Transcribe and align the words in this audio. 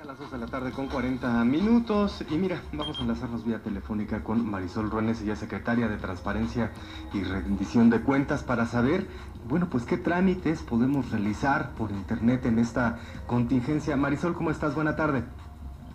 A 0.00 0.04
las 0.04 0.18
2 0.18 0.30
de 0.30 0.38
la 0.38 0.46
tarde 0.46 0.70
con 0.70 0.86
40 0.86 1.44
minutos 1.44 2.22
y 2.30 2.36
mira, 2.36 2.60
vamos 2.72 2.98
a 2.98 3.02
enlazarnos 3.02 3.44
vía 3.44 3.60
telefónica 3.60 4.22
con 4.22 4.48
Marisol 4.48 4.90
Ruénes, 4.90 5.20
ella 5.22 5.34
secretaria 5.34 5.88
de 5.88 5.96
Transparencia 5.96 6.70
y 7.12 7.24
Rendición 7.24 7.90
de 7.90 8.00
Cuentas 8.02 8.44
para 8.44 8.66
saber, 8.66 9.08
bueno, 9.48 9.68
pues 9.68 9.84
qué 9.84 9.96
trámites 9.96 10.62
podemos 10.62 11.10
realizar 11.10 11.70
por 11.72 11.90
internet 11.90 12.46
en 12.46 12.58
esta 12.58 13.00
contingencia. 13.26 13.96
Marisol, 13.96 14.34
¿cómo 14.34 14.50
estás? 14.50 14.74
Buena 14.74 14.94
tarde. 14.94 15.24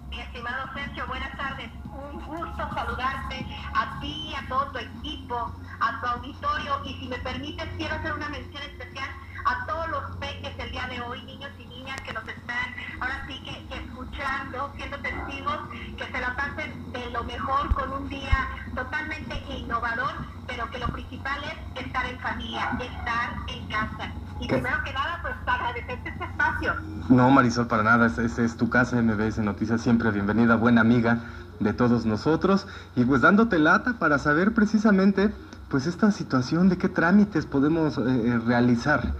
Mi 0.09 0.20
estimado 0.20 0.73
Sergio, 0.73 1.07
buenas 1.07 1.38
tardes. 1.38 1.71
Un 1.86 2.20
gusto 2.25 2.70
saludarte 2.73 3.45
a 3.73 3.99
ti, 4.02 4.33
a 4.36 4.47
todo 4.49 4.71
tu 4.71 4.79
equipo, 4.79 5.54
a 5.79 6.02
tu 6.02 6.07
auditorio 6.07 6.83
y 6.83 6.99
si 6.99 7.07
me 7.07 7.18
permites 7.20 7.70
quiero 7.77 7.95
hacer 7.95 8.13
una 8.13 8.27
mención 8.27 8.61
especial 8.63 9.09
a 9.52 9.65
todos 9.65 9.89
los 9.89 10.15
peques 10.18 10.54
el 10.59 10.71
día 10.71 10.88
de 10.88 11.02
hoy, 11.02 11.21
niños 11.23 11.52
y 11.59 11.65
niñas 11.65 11.99
que 12.02 12.13
nos 12.13 12.25
están 12.25 12.73
ahora 13.02 13.25
sí 13.27 13.38
que, 13.44 13.67
que 13.67 13.84
escuchando, 13.84 14.71
siendo 14.77 14.98
testigos, 14.99 15.59
que 15.98 16.05
se 16.05 16.21
la 16.21 16.35
pasen 16.35 16.91
de 16.94 17.09
lo 17.09 17.23
mejor 17.25 17.73
con 17.73 17.91
un 17.91 18.08
día 18.08 18.48
totalmente 18.73 19.35
innovador, 19.49 20.13
pero 20.48 20.70
que 20.70 20.80
lo 20.80 20.88
principal 20.88 21.41
es 21.44 21.85
estar 21.85 22.05
en 22.05 22.20
familia, 22.20 22.77
estar 22.80 23.35
en 23.48 23.67
casa. 23.67 24.13
Y 24.39 24.48
¿Qué? 24.48 24.55
primero 24.55 24.84
que 24.85 24.94
nada, 24.94 25.20
pues 25.22 25.35
agradecerte 25.45 26.09
este 26.09 26.23
espacio. 26.23 26.73
No, 27.09 27.30
Marisol, 27.30 27.67
para 27.67 27.83
nada, 27.83 28.08
esta 28.08 28.22
es, 28.22 28.39
es 28.39 28.55
tu 28.55 28.70
casa, 28.70 29.02
MBS 29.02 29.39
Noticias, 29.39 29.81
siempre 29.81 30.11
bienvenida, 30.11 30.55
buena 30.55 30.80
amiga 30.81 31.20
de 31.59 31.73
todos 31.73 32.05
nosotros 32.05 32.67
y 32.95 33.03
pues 33.03 33.22
dándote 33.22 33.59
lata 33.59 33.99
para 33.99 34.17
saber 34.17 34.53
precisamente 34.53 35.31
pues 35.70 35.88
esta 35.88 36.11
situación 36.11 36.70
de 36.70 36.77
qué 36.77 36.89
trámites 36.89 37.45
podemos 37.45 37.97
eh, 37.97 38.02
eh, 38.02 38.39
realizar 38.45 39.13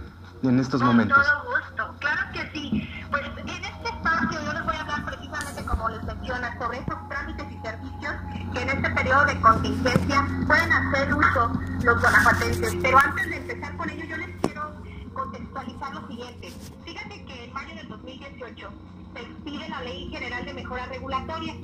en 0.48 0.58
estos 0.58 0.80
Con 0.80 0.88
momentos. 0.88 1.24
todo 1.24 1.44
gusto, 1.52 1.94
claro 2.00 2.22
que 2.32 2.50
sí. 2.52 2.88
Pues 3.10 3.22
en 3.36 3.48
este 3.48 3.88
espacio 3.88 4.40
yo 4.44 4.52
les 4.52 4.64
voy 4.64 4.76
a 4.76 4.80
hablar 4.80 5.04
precisamente 5.04 5.64
como 5.64 5.88
les 5.88 6.02
menciona 6.04 6.58
sobre 6.58 6.78
esos 6.78 7.08
trámites 7.08 7.46
y 7.52 7.58
servicios 7.66 8.14
que 8.52 8.62
en 8.62 8.68
este 8.70 8.90
periodo 8.90 9.24
de 9.26 9.40
contingencia 9.40 10.26
pueden 10.46 10.72
hacer 10.72 11.14
uso 11.14 11.52
los 11.82 12.00
guanajuatenses. 12.00 12.74
Pero 12.82 12.98
antes 12.98 13.30
de 13.30 13.36
empezar 13.36 13.76
con 13.76 13.90
ello 13.90 14.04
yo 14.04 14.16
les 14.16 14.36
quiero 14.42 14.72
contextualizar 15.14 15.94
lo 15.94 16.06
siguiente. 16.08 16.52
Fíjate 16.84 17.24
que 17.24 17.44
en 17.44 17.52
mayo 17.52 17.74
del 17.76 17.88
2018 17.88 18.68
se 19.14 19.20
expide 19.20 19.68
la 19.68 19.80
Ley 19.82 20.08
General 20.10 20.44
de 20.44 20.54
Mejora 20.54 20.86
Regulatoria. 20.86 21.54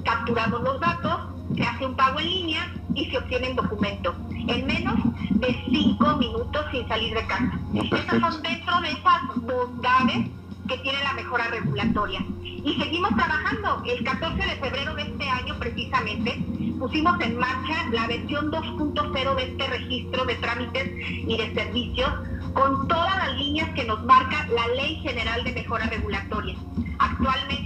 capturamos 0.06 0.62
los 0.62 0.80
datos, 0.80 1.22
se 1.56 1.64
hace 1.64 1.86
un 1.86 1.96
pago 1.96 2.20
en 2.20 2.28
línea 2.28 2.72
y 2.96 3.06
se 3.06 3.18
obtienen 3.18 3.56
documentos 3.56 4.16
en 4.30 4.68
menos 4.68 4.96
de 5.36 5.56
cinco 5.70 6.18
minutos 6.18 6.66
sin 6.72 6.88
salir 6.88 7.14
de 7.14 7.26
casa. 7.26 7.60
Estas 7.74 8.20
son 8.20 8.42
dentro 8.42 8.82
de 8.82 8.92
esas 8.92 9.22
bondades 9.36 10.30
que 10.68 10.78
tiene 10.78 11.04
la 11.04 11.14
mejora 11.14 11.48
regulatoria. 11.48 12.26
Y 12.42 12.76
seguimos 12.80 13.12
trabajando. 13.16 13.84
El 13.86 14.04
14 14.04 14.36
de 14.38 14.56
febrero 14.56 14.96
de 14.96 15.04
este 15.04 15.30
año, 15.30 15.56
precisamente, 15.60 16.46
pusimos 16.80 17.20
en 17.22 17.38
marcha 17.38 17.90
la 17.92 18.08
versión 18.08 18.52
2.0 18.52 19.36
de 19.36 19.44
este 19.44 19.68
registro 19.68 20.26
de 20.26 20.36
trámites 20.36 20.92
y 21.28 21.38
de 21.38 21.54
servicios 21.54 22.10
con 22.54 22.88
todas 22.88 23.16
las 23.18 23.38
líneas 23.38 23.70
que 23.72 23.84
nos 23.84 24.04
marca 24.06 24.48
la 24.48 24.68
Ley 24.76 25.00
General 25.02 25.44
de 25.44 25.54
Mejora 25.54 25.88
Regulatoria. 25.88 26.56
Actualmente, 27.00 27.63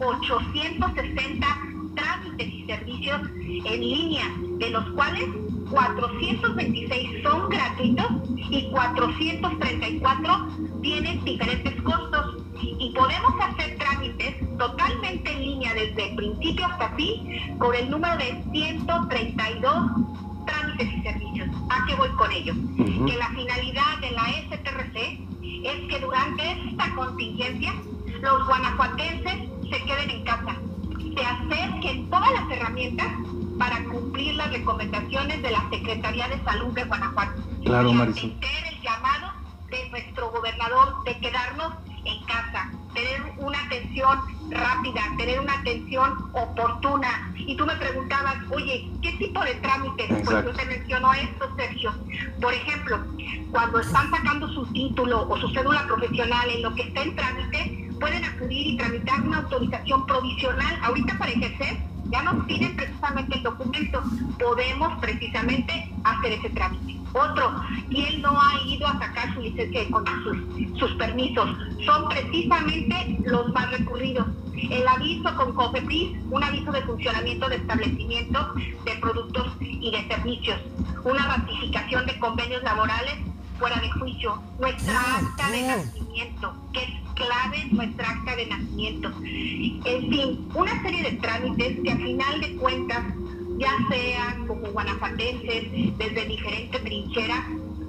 860 0.00 1.46
trámites 1.94 2.48
y 2.48 2.66
servicios 2.66 3.20
en 3.38 3.80
línea, 3.80 4.24
de 4.58 4.70
los 4.70 4.88
cuales 4.90 5.28
426 5.70 7.22
son 7.22 7.48
gratuitos 7.48 8.06
y 8.50 8.70
434 8.70 10.48
tienen 10.82 11.24
diferentes 11.24 11.82
costos. 11.82 12.44
Y 12.60 12.92
podemos 12.92 13.32
hacer 13.40 13.76
trámites 13.78 14.34
totalmente 14.58 15.30
en 15.32 15.40
línea 15.40 15.74
desde 15.74 16.10
el 16.10 16.16
principio 16.16 16.66
hasta 16.66 16.90
fin 16.96 17.58
con 17.58 17.74
el 17.74 17.90
número 17.90 18.16
de 18.16 18.42
132 18.52 19.90
trámites 20.46 20.88
y 20.92 21.02
servicios. 21.02 21.48
¿A 21.70 21.86
qué 21.86 21.94
voy 21.94 22.08
con 22.10 22.32
ello? 22.32 22.54
Que 22.76 23.16
la 23.16 23.28
finalidad 23.28 23.98
de 24.00 24.10
la 24.12 24.24
STRC 24.46 24.96
es 25.64 25.88
que 25.88 26.00
durante 26.00 26.52
esta 26.68 26.94
contingencia 26.94 27.74
los 28.20 28.46
guanajuatenses 28.46 29.47
se 29.70 29.84
queden 29.84 30.10
en 30.10 30.24
casa, 30.24 30.56
se 31.16 31.24
acerquen 31.24 32.10
todas 32.10 32.30
las 32.32 32.50
herramientas 32.50 33.06
para 33.58 33.82
cumplir 33.84 34.34
las 34.34 34.50
recomendaciones 34.52 35.42
de 35.42 35.50
la 35.50 35.68
Secretaría 35.70 36.28
de 36.28 36.42
Salud 36.44 36.72
de 36.74 36.84
Guanajuato. 36.84 37.42
Claro, 37.64 37.92
Marisol. 37.92 38.34
el 38.40 38.80
llamado 38.82 39.32
de 39.70 39.90
nuestro 39.90 40.30
gobernador 40.30 41.02
de 41.04 41.18
quedarnos 41.18 41.74
en 42.04 42.24
casa, 42.24 42.70
tener 42.94 43.20
una 43.38 43.60
atención 43.64 44.18
rápida, 44.50 45.02
tener 45.18 45.40
una 45.40 45.54
atención 45.54 46.30
oportuna. 46.32 47.32
Y 47.36 47.56
tú 47.56 47.66
me 47.66 47.76
preguntabas, 47.76 48.36
oye, 48.50 48.88
¿qué 49.02 49.12
tipo 49.12 49.42
de 49.42 49.54
trámites? 49.56 50.06
Pues 50.06 50.20
Exacto. 50.20 50.50
yo 50.50 50.56
te 50.56 50.64
menciono 50.64 51.12
esto, 51.12 51.56
Sergio. 51.56 51.92
Por 52.40 52.54
ejemplo, 52.54 53.04
cuando 53.50 53.80
están 53.80 54.10
sacando 54.10 54.48
su 54.48 54.64
título 54.72 55.28
o 55.28 55.36
su 55.38 55.48
cédula 55.50 55.84
profesional 55.86 56.48
en 56.50 56.62
lo 56.62 56.74
que 56.74 56.82
está 56.82 57.02
en 57.02 57.16
trámite, 57.16 57.87
pueden 57.98 58.24
acudir 58.24 58.66
y 58.66 58.76
tramitar 58.76 59.20
una 59.22 59.38
autorización 59.38 60.06
provisional. 60.06 60.78
Ahorita 60.82 61.18
para 61.18 61.30
ejercer 61.32 61.76
ya 62.10 62.22
nos 62.22 62.44
piden 62.46 62.74
precisamente 62.76 63.36
el 63.36 63.42
documento. 63.42 64.02
Podemos 64.38 64.98
precisamente 65.00 65.92
hacer 66.04 66.32
ese 66.32 66.50
trámite. 66.50 66.96
Otro, 67.12 67.62
¿quién 67.88 68.20
no 68.22 68.38
ha 68.40 68.60
ido 68.66 68.86
a 68.86 68.98
sacar 68.98 69.34
su 69.34 69.40
licencia 69.40 69.90
con 69.90 70.04
sus, 70.22 70.78
sus 70.78 70.92
permisos? 70.96 71.48
Son 71.84 72.08
precisamente 72.08 73.18
los 73.24 73.52
más 73.52 73.70
recurridos. 73.70 74.26
El 74.54 74.86
aviso 74.86 75.34
con 75.36 75.54
COFEPRIS, 75.54 76.18
un 76.30 76.42
aviso 76.42 76.72
de 76.72 76.82
funcionamiento 76.82 77.48
de 77.48 77.56
establecimiento 77.56 78.54
de 78.84 78.94
productos 79.00 79.52
y 79.60 79.90
de 79.90 80.06
servicios, 80.08 80.60
una 81.04 81.26
ratificación 81.26 82.06
de 82.06 82.18
convenios 82.18 82.62
laborales 82.62 83.14
fuera 83.58 83.80
de 83.80 83.90
juicio, 83.90 84.40
nuestra 84.58 85.16
acta 85.16 85.50
de 85.50 85.62
nacimiento, 85.62 86.54
que 86.72 86.82
es 86.82 86.97
clave 87.18 87.66
nuestra 87.72 88.10
acta 88.10 88.36
de 88.36 88.46
nacimiento. 88.46 89.12
En 89.84 90.08
fin, 90.08 90.48
una 90.54 90.80
serie 90.82 91.02
de 91.02 91.12
trámites 91.18 91.80
que 91.82 91.90
a 91.90 91.96
final 91.96 92.40
de 92.40 92.56
cuentas 92.56 93.04
ya 93.58 93.72
sea 93.90 94.38
como 94.46 94.68
guanajuatenses, 94.68 95.98
desde 95.98 96.24
diferentes 96.26 96.80
trincheras, 96.82 97.44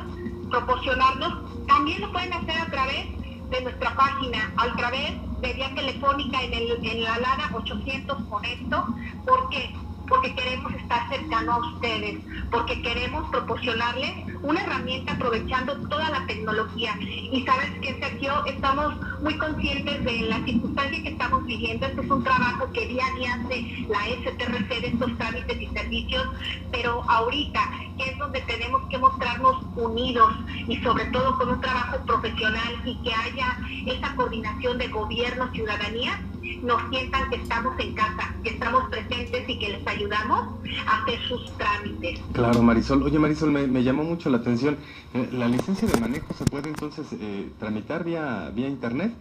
proporcionarnos, 0.50 1.66
también 1.68 2.00
lo 2.02 2.12
pueden 2.12 2.32
hacer 2.32 2.58
a 2.58 2.70
través 2.70 3.08
de 3.50 3.62
nuestra 3.62 3.96
página, 3.96 4.54
a 4.58 4.76
través 4.76 5.14
de 5.42 5.54
vía 5.54 5.74
telefónica 5.76 6.42
en, 6.44 6.54
el, 6.54 6.86
en 6.86 7.04
la 7.04 7.16
alada 7.16 7.50
800 7.54 8.18
con 8.30 8.46
esto, 8.46 8.86
porque 9.26 9.74
porque 10.08 10.34
queremos 10.36 10.74
estar 10.74 11.08
cercano 11.10 11.54
a 11.54 11.58
ustedes, 11.60 12.20
porque 12.52 12.82
queremos 12.82 13.30
proporcionarles 13.30 14.12
una 14.42 14.62
herramienta 14.62 15.14
aprovechando 15.14 15.88
toda 15.88 16.10
la 16.10 16.26
tecnología. 16.28 16.96
Y 17.00 17.44
sabes 17.46 17.72
que, 17.82 18.00
Sergio, 18.00 18.46
estamos 18.46 18.94
muy 19.22 19.38
conscientes 19.38 20.04
de 20.04 20.22
la 20.22 20.44
circunstancia 20.44 21.04
que 21.04 21.10
estamos 21.10 21.46
viviendo. 21.46 21.86
Este 21.86 22.02
es 22.02 22.12
un 22.12 22.24
trabajo 22.24 22.72
que 22.74 22.88
día 22.88 23.04
a 23.06 23.18
día 23.18 23.34
hace 23.36 23.86
la 23.88 24.00
STRC 24.06 24.82
de 24.82 24.88
estos 24.88 25.18
trámites 25.18 25.62
y 25.62 25.68
servicios, 25.68 26.28
pero 26.72 27.04
ahorita, 27.10 27.62
que 27.98 28.12
es 28.12 28.18
donde 28.18 28.42
tenemos 28.42 28.82
que 28.90 28.98
mostrarnos 28.98 29.64
unidos 29.76 30.34
y 30.68 30.78
sobre 30.78 31.06
todo 31.06 31.38
con 31.38 31.50
un 31.50 31.62
trabajo 31.62 32.04
profesional 32.06 32.82
y 32.86 33.02
que 33.04 33.14
haya 33.14 33.58
esa 33.86 34.16
coordinación 34.16 34.78
de 34.78 34.88
gobierno, 34.88 35.50
ciudadanía, 35.54 36.20
nos 36.62 36.82
sientan 36.90 37.30
que 37.30 37.38
estamos 37.38 37.80
en 37.80 37.94
casa, 37.94 38.36
que 38.44 38.50
estamos 38.50 38.90
presentes 38.90 39.48
y 39.48 39.60
que 39.60 39.70
les 39.70 39.88
ayudamos 39.88 40.60
a 40.88 41.02
hacer 41.02 41.20
sus 41.28 41.58
trámites. 41.58 42.20
Claro, 42.34 42.62
Marisol. 42.62 43.04
Oye, 43.04 43.20
Marisol, 43.20 43.52
me, 43.52 43.84
llamó 43.84 44.04
mucho 44.04 44.30
la 44.30 44.38
atención. 44.38 44.78
Eh, 45.14 45.30
¿La 45.32 45.48
licencia 45.48 45.88
de 45.88 46.00
manejo 46.00 46.34
se 46.34 46.46
puede 46.46 46.70
entonces 46.70 47.08
eh, 47.14 47.52
tramitar 47.60 48.04
vía, 48.04 48.52
vía 48.54 48.68
internet? 48.68 49.14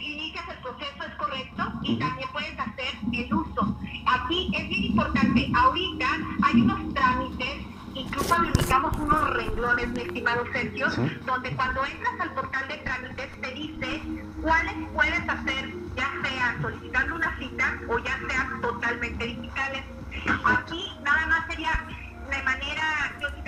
inicias 0.00 0.44
el 0.48 0.58
proceso, 0.58 1.04
es 1.04 1.14
correcto, 1.16 1.64
y 1.82 1.96
también 1.96 2.28
puedes 2.32 2.58
hacer 2.58 2.94
el 3.12 3.34
uso. 3.34 3.76
Aquí 4.06 4.52
es 4.54 4.68
bien 4.68 4.84
importante, 4.84 5.50
ahorita 5.54 6.06
hay 6.42 6.60
unos 6.60 6.94
trámites 6.94 7.66
incluso 7.96 8.34
habilitamos 8.34 8.96
unos 8.98 9.30
renglones, 9.30 9.88
mi 9.88 10.02
estimado 10.02 10.44
Sergio, 10.52 10.86
donde 11.24 11.50
cuando 11.56 11.84
entras 11.84 12.20
al 12.20 12.34
portal 12.34 12.68
de 12.68 12.76
trámites 12.78 13.40
te 13.40 13.54
dice 13.54 14.02
cuáles 14.42 14.74
puedes 14.92 15.28
hacer, 15.28 15.74
o 17.88 17.98
ya 17.98 18.18
sea 18.28 18.48
totalmente 18.60 19.24
digitales. 19.24 19.82
Aquí 20.44 20.92
nada 21.02 21.26
más 21.26 21.46
sería 21.48 21.70
de 22.30 22.42
manera, 22.42 23.12
yo 23.20 23.28
sí 23.30 23.42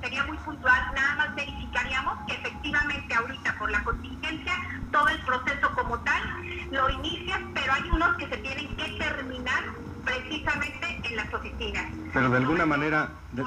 sería 0.00 0.24
muy 0.24 0.36
puntual, 0.38 0.80
nada 0.94 1.14
más 1.16 1.34
verificaríamos 1.34 2.18
que 2.26 2.34
efectivamente 2.34 3.14
ahorita 3.14 3.58
por 3.58 3.70
la 3.70 3.82
contingencia 3.84 4.52
todo 4.90 5.08
el 5.08 5.20
proceso 5.20 5.70
como 5.74 5.98
tal 6.00 6.22
lo 6.70 6.90
inicias, 6.90 7.40
pero 7.54 7.72
hay 7.72 7.90
unos 7.90 8.16
que 8.16 8.28
se 8.28 8.36
tienen 8.38 8.76
que 8.76 8.88
terminar 8.98 9.64
precisamente 10.04 11.00
en 11.04 11.16
las 11.16 11.32
oficinas. 11.32 11.84
Pero 12.12 12.30
de 12.30 12.36
alguna 12.36 12.66
manera... 12.66 13.10
De 13.32 13.42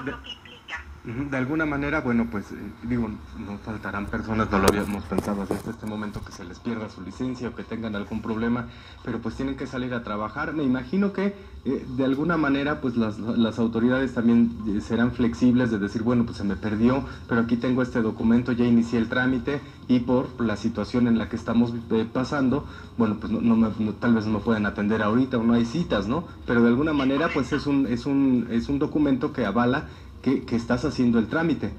alguna 1.38 1.66
manera, 1.66 2.02
bueno, 2.02 2.28
pues 2.32 2.52
eh, 2.52 2.56
digo, 2.84 3.08
no 3.08 3.58
faltarán 3.64 4.08
personas, 4.08 4.50
no 4.50 4.60
lo 4.60 4.68
habíamos 4.68 5.04
pensado 5.04 5.44
hasta 5.44 5.70
este 5.70 5.86
momento, 5.86 6.22
que 6.26 6.32
se 6.32 6.44
les 6.44 6.60
pierda 6.60 6.90
su 6.90 7.02
licencia 7.02 7.50
o 7.50 7.56
que 7.56 7.64
tengan 7.64 7.96
algún 7.96 8.22
problema, 8.22 8.68
pero 9.04 9.20
pues 9.20 9.36
tienen 9.36 9.56
que 9.56 9.68
salir 9.68 9.94
a 9.94 10.04
trabajar. 10.04 10.54
Me 10.54 10.64
imagino 10.64 11.14
que 11.14 11.36
eh, 11.66 11.86
de 11.96 12.06
alguna 12.06 12.38
manera, 12.38 12.82
pues 12.82 12.96
las, 12.96 13.20
las 13.20 13.60
autoridades 13.60 14.14
también 14.14 14.58
eh, 14.68 14.82
serán 14.82 15.12
flexibles 15.12 15.72
de 15.72 15.80
decir, 15.80 16.02
bueno, 16.04 16.26
pues 16.26 16.38
se 16.38 16.44
me 16.44 16.56
perdió, 16.56 17.04
pero 17.28 17.42
aquí 17.42 17.58
tengo 17.58 17.82
este 17.82 18.02
documento, 18.02 18.52
ya 18.52 18.66
inicié 18.66 19.00
el 19.00 19.10
trámite 19.10 19.62
y 19.88 20.00
por 20.00 20.42
la 20.42 20.58
situación 20.58 21.08
en 21.08 21.18
la 21.18 21.30
que 21.30 21.36
estamos 21.36 21.74
pasando, 22.12 22.66
bueno, 22.98 23.18
pues 23.20 23.32
no, 23.32 23.70
tal 23.94 24.16
vez 24.16 24.26
no 24.26 24.34
me 24.34 24.40
pueden 24.40 24.66
atender 24.66 25.04
ahorita 25.04 25.38
o 25.38 25.44
no 25.44 25.54
hay 25.54 25.66
citas, 25.66 26.08
¿no? 26.08 26.24
Pero 26.48 26.64
de 26.64 26.70
alguna 26.70 26.94
manera, 26.94 27.30
pues 27.34 27.54
es 27.54 27.68
un, 27.68 27.86
es 27.86 28.06
un, 28.06 28.48
es 28.50 28.70
un 28.70 28.80
documento 28.80 29.32
que 29.32 29.46
avala 29.46 29.88
que, 30.26 30.56
estás 30.56 30.84
haciendo 30.86 31.20
el 31.20 31.28
trámite. 31.28 31.72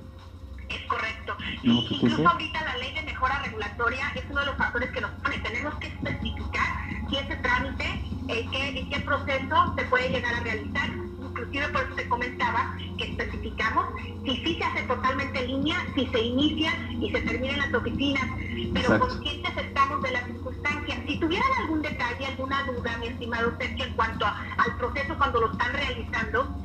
Es 0.69 0.87
correcto. 0.87 1.37
y 1.63 1.71
incluso 1.71 2.29
ahorita 2.29 2.65
la 2.65 2.77
ley 2.77 2.95
de 2.95 3.03
mejora 3.03 3.41
regulatoria 3.43 4.13
es 4.15 4.25
uno 4.31 4.41
de 4.41 4.47
los 4.47 4.57
factores 4.57 4.91
que 4.91 5.01
nos 5.01 5.11
pone. 5.11 5.39
Tenemos 5.39 5.75
que 5.77 5.89
especificar 5.89 6.67
si 7.09 7.17
ese 7.17 7.37
trámite, 7.37 7.85
eh, 8.29 8.47
qué, 8.53 8.87
qué 8.89 9.01
proceso 9.01 9.75
se 9.77 9.85
puede 9.87 10.11
llegar 10.11 10.35
a 10.35 10.41
realizar. 10.41 10.91
Inclusive 11.21 11.69
por 11.69 11.83
eso 11.83 11.95
te 11.97 12.09
comentaba 12.09 12.77
que 12.97 13.05
especificamos 13.11 13.87
si 14.25 14.37
sí 14.37 14.59
se 14.59 14.65
hace 14.65 14.83
totalmente 14.83 15.39
en 15.41 15.47
línea, 15.49 15.77
si 15.95 16.07
se 16.07 16.21
inicia 16.21 16.73
y 17.01 17.11
se 17.11 17.21
termina 17.23 17.55
en 17.55 17.59
las 17.59 17.75
oficinas, 17.75 18.25
pero 18.73 18.99
conscientes 18.99 19.57
estamos 19.57 20.03
de 20.03 20.11
las 20.13 20.25
circunstancias. 20.25 20.99
Si 21.07 21.19
tuvieran 21.19 21.49
algún 21.63 21.83
detalle, 21.83 22.27
alguna 22.27 22.63
duda, 22.65 22.97
mi 22.99 23.09
estimado 23.09 23.53
Sergio, 23.59 23.85
en 23.85 23.95
cuanto 23.95 24.25
al 24.25 24.77
proceso 24.79 25.17
cuando 25.19 25.41
lo 25.41 25.53
están 25.53 25.73
realizando, 25.73 26.57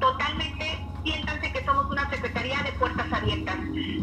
totalmente 0.00 0.59
siéntanse 1.04 1.52
que 1.52 1.64
somos 1.64 1.90
una 1.90 2.08
secretaría 2.10 2.62
de 2.62 2.72
puertas 2.72 3.12
abiertas. 3.12 3.56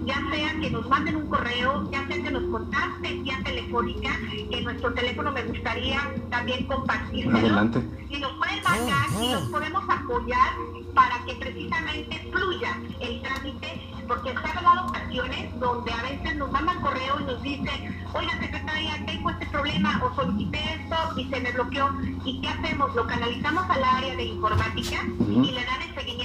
Ya 0.06 0.22
sea 0.32 0.60
que 0.60 0.70
nos 0.70 0.88
manden 0.90 1.16
un 1.16 1.28
correo, 1.28 1.90
ya 1.92 2.06
sea 2.08 2.24
que 2.24 2.32
nos 2.32 2.44
contacten 2.44 3.24
vía 3.24 3.40
telefónica, 3.44 4.10
que 4.52 4.62
nuestro 4.62 4.94
teléfono 4.94 5.32
me 5.32 5.44
gustaría 5.44 6.12
también 6.30 6.66
compartir. 6.66 7.30
Adelante. 7.34 7.82
Y 8.10 8.18
nos 8.20 8.32
pueden 8.34 8.64
mandar 8.64 9.08
y 9.22 9.32
nos 9.32 9.44
podemos 9.50 9.84
apoyar 9.90 10.54
para 10.94 11.24
que 11.26 11.36
precisamente 11.36 12.30
fluya 12.32 12.78
el 13.00 13.22
trámite, 13.22 13.82
porque 14.08 14.32
se 14.32 14.38
han 14.38 14.64
dado 14.64 14.88
ocasiones 14.88 15.60
donde 15.60 15.92
a 15.92 16.02
veces 16.02 16.36
nos 16.38 16.52
mandan 16.52 16.82
correo 16.82 17.20
y 17.20 17.24
nos 17.26 17.42
dicen, 17.44 18.06
oiga 18.14 18.32
secretaria, 18.40 19.06
tengo 19.06 19.30
este 19.30 19.46
problema 19.48 20.02
o 20.04 20.16
solicité 20.16 20.58
esto 20.58 20.96
y 21.18 21.26
se 21.30 21.40
me 21.40 21.52
bloqueó. 21.52 21.92
¿Y 22.24 22.42
qué 22.42 22.48
hacemos? 22.48 22.96
Lo 22.96 23.06
canalizamos 23.06 23.70
al 23.70 23.84
área 23.84 24.16
de 24.16 24.24
informática 24.24 25.04
y 25.20 25.52
le 25.52 25.66
dan 25.66 25.82
el 25.82 25.94
seguimiento 25.94 26.17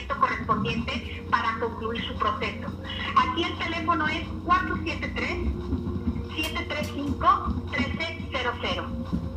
correspondiente 0.42 1.24
para 1.30 1.58
concluir 1.58 2.06
su 2.06 2.14
proceso. 2.14 2.68
Aquí 3.16 3.42
el 3.44 3.58
teléfono 3.58 4.06
es 4.08 4.26
473 4.44 5.48
735 6.34 7.62
1300. 7.70 8.84